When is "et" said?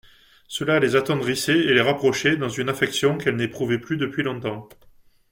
1.59-1.75